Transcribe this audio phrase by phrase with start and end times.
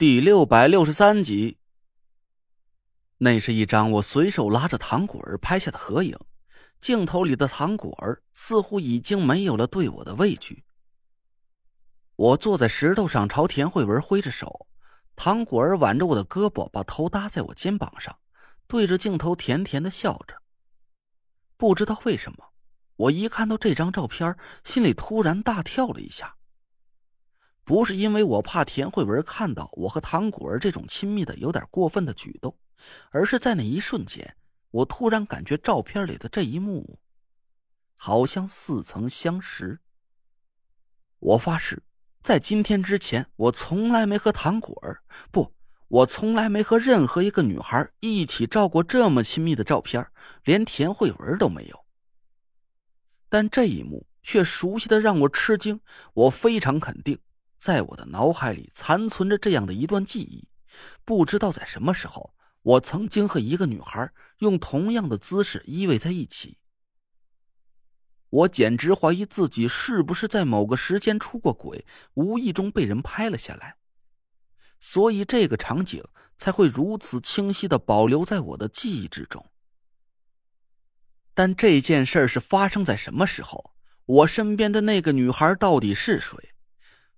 [0.00, 1.58] 第六百六十三集。
[3.18, 6.18] 那是一张我随手拉着糖果儿拍下的合影，
[6.80, 10.64] 镜头里的糖果儿似乎已经没有了对我的畏惧。
[12.16, 14.66] 我坐在石头上，朝田慧文挥着手，
[15.16, 18.16] 糖果儿挽着我的胳膊，把头搭在我肩膀上，
[18.66, 20.40] 对着镜头甜甜的笑着。
[21.58, 22.38] 不知道为什么，
[22.96, 26.38] 我一看到这张照片，心里突然大跳了一下。
[27.70, 32.52] 不是因为我怕田慧文看到我和唐果儿这种亲密的有点过分的举动，
[33.12, 34.34] 而是在那一瞬间，
[34.72, 36.98] 我突然感觉照片里的这一幕，
[37.94, 39.78] 好像似曾相识。
[41.20, 41.80] 我发誓，
[42.24, 45.54] 在今天之前，我从来没和唐果儿，不，
[45.86, 50.04] 我从来没和任何一个女孩一起照过这么亲密的照片，
[50.42, 51.84] 连田慧文都没有。
[53.28, 55.80] 但这一幕却熟悉的让我吃惊，
[56.14, 57.16] 我非常肯定。
[57.60, 60.48] 在我的脑海里残存着这样的一段记忆，
[61.04, 66.56] 不知道在什么时候，我曾经和一个女孩用同样的姿势依偎在一起。
[68.30, 71.84] 我简直怀疑自己是不是在某个时间出过轨，
[72.14, 73.76] 无意中被人拍了下来，
[74.80, 76.02] 所以这个场景
[76.38, 79.44] 才会如此清晰的保留在我的记忆之中。
[81.34, 83.74] 但这件事是发生在什么时候？
[84.06, 86.54] 我身边的那个女孩到底是谁？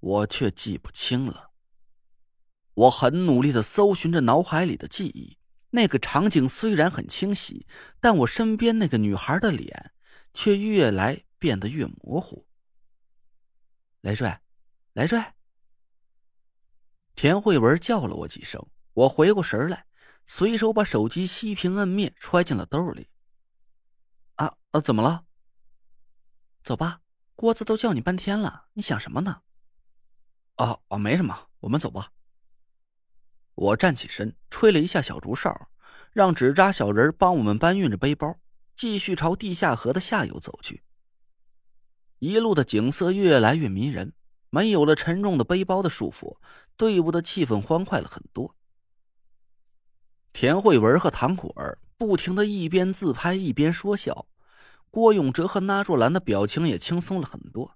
[0.00, 1.50] 我却记不清了。
[2.74, 5.38] 我很努力的搜寻着脑海里的记忆，
[5.70, 7.66] 那个场景虽然很清晰，
[8.00, 9.92] 但我身边那个女孩的脸
[10.34, 12.46] 却越来变得越模糊。
[14.02, 14.42] 来帅，
[14.92, 15.34] 来帅。
[17.14, 19.86] 田慧文叫了我几声，我回过神来，
[20.26, 23.08] 随手把手机熄屏摁灭，揣进了兜里。
[24.34, 25.24] 啊啊，怎么了？
[26.62, 27.00] 走吧，
[27.34, 29.40] 郭子都叫你半天了，你想什么呢？
[30.56, 32.12] 啊啊，没什么，我们走吧。
[33.54, 35.68] 我站起身，吹了一下小竹哨，
[36.12, 38.38] 让纸扎小人帮我们搬运着背包，
[38.74, 40.82] 继续朝地下河的下游走去。
[42.18, 44.14] 一路的景色越来越迷人，
[44.50, 46.38] 没有了沉重的背包的束缚，
[46.76, 48.54] 队伍的气氛欢快了很多。
[50.32, 54.26] 田慧文和唐果儿不停的一边自拍一边说笑，
[54.90, 57.75] 郭永哲和那若兰的表情也轻松了很多。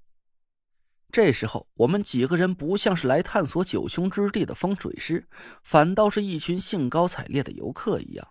[1.11, 5.27] 这时候，我们几个人不像是来探索九凶之地的风水师，
[5.65, 8.29] 反倒是一群兴高采烈的游客一样。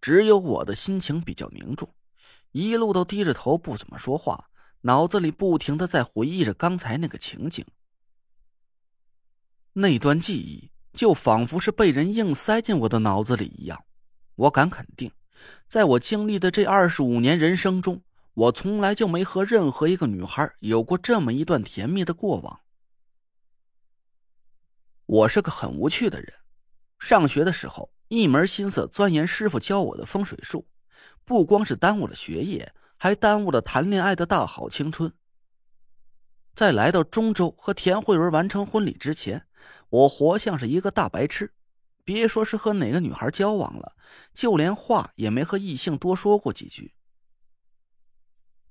[0.00, 1.88] 只有我的心情比较凝重，
[2.52, 4.50] 一路都低着头不怎么说话，
[4.82, 7.64] 脑子里不停的在回忆着刚才那个情景。
[9.72, 13.84] 那段记忆就仿佛是被人硬塞进我的脑子里一样。
[14.34, 15.10] 我敢肯定，
[15.68, 18.02] 在我经历的这二十五年人生中。
[18.34, 22.60] 我从来就没和任何一个女孩有过这么一段甜蜜的过往。
[25.06, 26.34] 我是个很无趣的人，
[26.98, 30.66] 上学的时候一门心思钻研师傅教我的风水术，
[31.24, 35.12] 不光是耽误了学业，还耽误了谈恋爱的大好青春。
[36.56, 39.46] 在来到中州和田慧文完成婚礼之前，
[39.90, 41.52] 我活像是一个大白痴，
[42.04, 43.94] 别说是和哪个女孩交往了，
[44.32, 46.94] 就连话也没和异性多说过几句。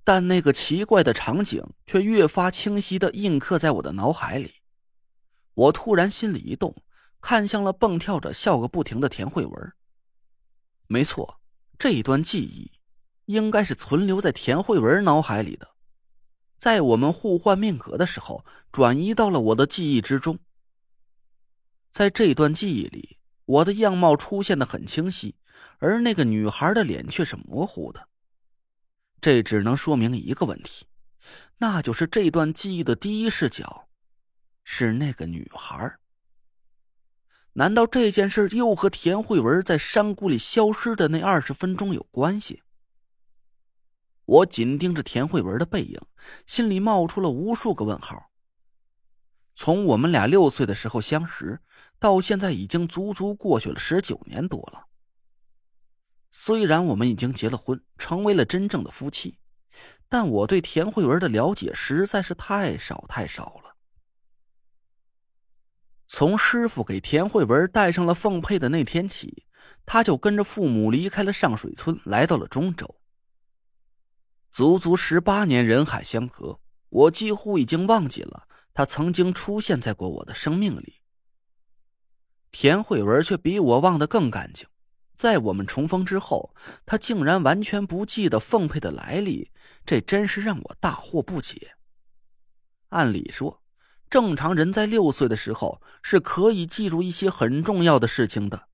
[0.03, 4.53] 但那个奇怪的场景却越发清晰的印刻在我的脑海里。
[5.53, 6.75] 我突然心里一动，
[7.21, 9.73] 看向了蹦跳着、笑个不停的田慧文。
[10.87, 11.39] 没错，
[11.77, 12.71] 这一段记忆
[13.25, 15.69] 应该是存留在田慧文脑海里的，
[16.57, 20.37] 在我们互换命格的时候，转移到了我的记忆之中。
[21.91, 25.35] 在这段记忆里，我的样貌出现的很清晰，
[25.77, 28.09] 而那个女孩的脸却是模糊的。
[29.23, 30.85] 这只能说明一个问题，
[31.59, 33.87] 那就是这段记忆的第一视角
[34.65, 35.97] 是那个女孩。
[37.53, 42.63] 难道这件事又和田慧文在山谷里消失的那二十分钟有关系？
[44.25, 45.97] 我紧盯着田慧文的背影，
[46.45, 48.29] 心里冒出了无数个问号。
[49.55, 51.61] 从我们俩六岁的时候相识，
[51.97, 54.87] 到现在已经足足过去了十九年多了。
[56.35, 59.37] 虽然我们已经结了婚，成为了真正的夫妻，
[60.09, 63.75] 但我对田慧文的了解实在是太少太少了。
[66.07, 69.45] 从师傅给田慧文戴上了凤佩的那天起，
[69.85, 72.99] 他就跟着父母离开了上水村，来到了中州。
[74.51, 76.59] 足足十八年人海相隔，
[76.89, 80.95] 我几乎已经忘记了他曾经出现在过我的生命里。
[82.51, 84.67] 田慧文却比我忘得更干净。
[85.15, 86.53] 在我们重逢之后，
[86.85, 89.51] 他竟然完全不记得凤佩的来历，
[89.85, 91.73] 这真是让我大惑不解。
[92.89, 93.61] 按理说，
[94.09, 98.67] 正常人在六岁的时候是可以记住一些很重要的事情的，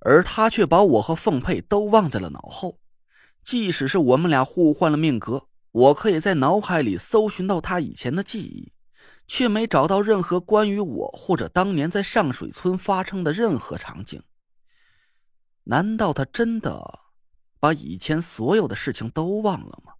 [0.00, 2.78] 而他却把我和凤佩都忘在了脑后。
[3.42, 8.72] 即使是我们俩互换了命格，我可以在脑海里搜寻到他以前的记忆，
[9.26, 14.22] 却没找到任何关于我或者当年在上水村发生的任何场景。
[15.70, 17.00] 难道他真的
[17.60, 19.92] 把以前所有的事情都忘了吗？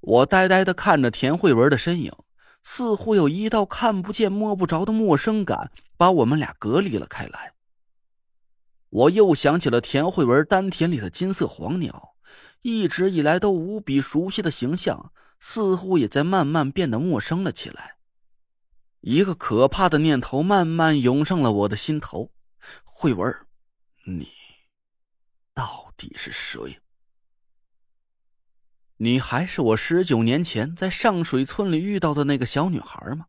[0.00, 2.12] 我呆呆的看着田慧文的身影，
[2.64, 7.54] 似乎有一道看不见摸不着的陌生感把我们俩隔离了开来。
[8.88, 12.16] 我又想起了田慧文丹田里的金色黄鸟，
[12.62, 17.96] 一直以来都无比熟悉的形象，似乎也在慢慢变得陌生了起来。
[19.02, 22.32] 一个可怕的念头慢慢涌上了我的心头：
[22.82, 23.32] 慧文，
[24.04, 24.28] 你
[25.54, 26.80] 到底是谁？
[28.96, 33.26] 你还是我十九年前在上水村里遇到的那个小女孩吗？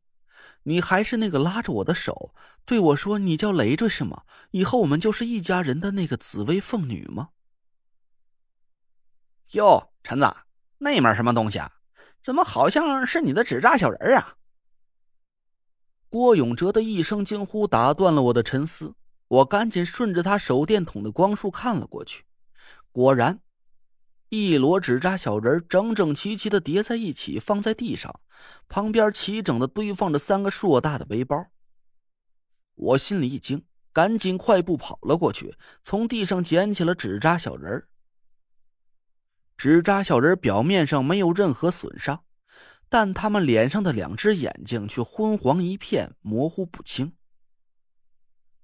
[0.64, 2.34] 你还是那个拉着我的手
[2.66, 4.24] 对我说“你叫累赘是吗？
[4.52, 7.30] 以后我们就是一家人”的那个紫薇凤女吗？
[9.52, 10.34] 哟，陈子，
[10.80, 11.72] 那面什么东西啊？
[12.22, 14.38] 怎么好像是你的纸扎小人啊？
[16.10, 18.96] 郭永哲的一声惊呼打断了我的沉思，
[19.34, 22.24] 我赶紧顺着他手电筒的光束看了过去，
[22.92, 23.40] 果然。
[24.30, 28.20] 一摞纸扎小人整整齐齐的叠在一起，放在地上，
[28.68, 31.48] 旁边齐整的堆放着三个硕大的背包。
[32.76, 37.88] 我心里一惊，赶紧快步跑了过去，从地上捡起了纸扎小人
[39.58, 42.24] 纸扎小人表面上没有任何损伤，
[42.90, 47.14] 但他们脸上的两只眼睛却昏黄一片，模糊不清。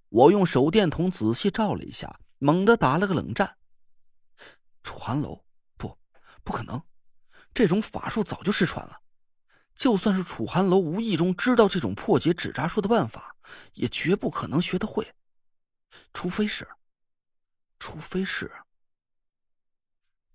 [0.10, 3.58] 我用手电筒仔细照了一下，猛地打了个冷战。
[4.84, 5.44] 楚寒楼。
[5.78, 5.98] 不
[6.44, 6.82] 不可能，
[7.54, 9.02] 这种法术早就失传了。
[9.76, 13.36] 就算是楚寒楼无意中知道这种破解纸扎术的办法，
[13.74, 15.14] 也绝不可能学得会。
[16.12, 16.68] 除非是，
[17.78, 18.52] 除非是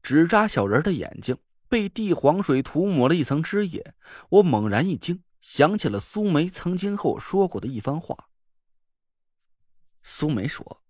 [0.03, 1.37] 纸扎小人的眼睛
[1.69, 3.95] 被地黄水涂抹了一层汁液。
[4.31, 8.29] 我猛然一惊，想起了苏梅曾经和我说过的一番话。
[10.07, 10.83] 苏梅说，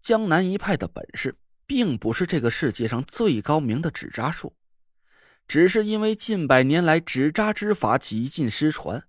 [0.00, 1.36] 江南一派的本事，
[1.66, 4.56] 并不是这个世界上最高明的纸扎术。
[5.46, 9.04] 只是因为近百年来纸扎之法几近失传，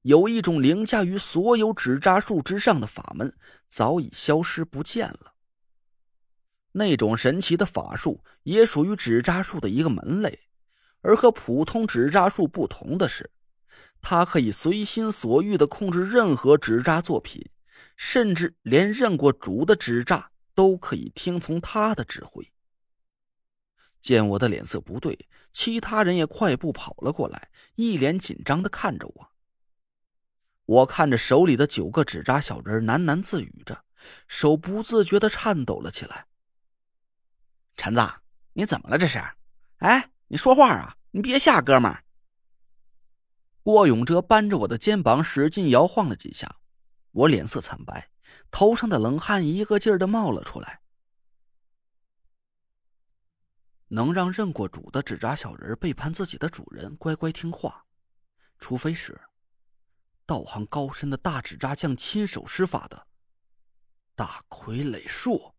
[0.00, 3.36] 有一种凌驾于所有纸扎术之上的法门
[3.68, 5.34] 早已消失不见了。
[6.72, 10.48] 那种神奇的法术也属于纸扎术的一个门类，
[11.02, 13.30] 而和普通纸扎术不同的是，
[14.00, 17.46] 它可以随心所欲的控制任何纸扎作品，
[17.96, 22.52] 甚至连认过主的纸扎都可以听从他的指挥。
[24.00, 29.32] 见我的脸色不对，其他人也快步跑了过来，一脸紧张的看着我。
[30.64, 33.84] 我看着手里的九个纸扎小人，喃喃自语着，
[34.26, 36.26] 手不自觉的颤抖了起来。
[37.76, 38.00] 陈子，
[38.52, 38.98] 你怎么了？
[38.98, 39.22] 这是？
[39.78, 40.96] 哎，你说话啊！
[41.10, 42.04] 你别吓哥们儿。
[43.62, 46.56] 郭永哲扳着我的肩膀，使劲摇晃了几下，
[47.12, 48.10] 我脸色惨白，
[48.50, 50.80] 头上的冷汗一个劲儿的冒了出来。
[53.88, 57.84] 能让认过主的纸扎小人背叛自己的主人，乖乖听话，
[58.58, 59.20] 除非是
[60.24, 63.06] 道行高深的大纸扎匠亲手施法的
[64.14, 65.51] 大傀儡术。